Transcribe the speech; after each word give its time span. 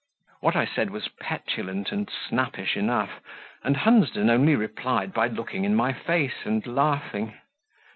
What 0.39 0.55
I 0.55 0.65
said 0.65 0.89
was 0.89 1.09
petulant 1.09 1.91
and 1.91 2.09
snappish 2.09 2.75
enough, 2.75 3.19
and 3.63 3.77
Hunsden 3.77 4.31
only 4.31 4.55
replied 4.55 5.13
by 5.13 5.27
looking 5.27 5.63
in 5.63 5.75
my 5.75 5.93
face 5.93 6.43
and 6.45 6.65
laughing. 6.65 7.35